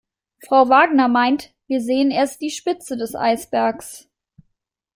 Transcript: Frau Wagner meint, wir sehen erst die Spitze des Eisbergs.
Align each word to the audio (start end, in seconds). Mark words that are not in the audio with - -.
Frau 0.47 0.67
Wagner 0.67 1.07
meint, 1.07 1.53
wir 1.67 1.79
sehen 1.79 2.09
erst 2.09 2.41
die 2.41 2.49
Spitze 2.49 2.97
des 2.97 3.13
Eisbergs. 3.13 4.09